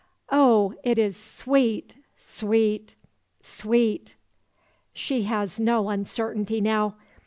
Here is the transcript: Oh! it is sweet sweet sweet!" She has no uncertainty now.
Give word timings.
Oh! 0.31 0.73
it 0.83 0.97
is 0.97 1.15
sweet 1.15 1.95
sweet 2.17 2.95
sweet!" 3.39 4.15
She 4.93 5.25
has 5.25 5.59
no 5.59 5.89
uncertainty 5.89 6.59
now. 6.59 6.95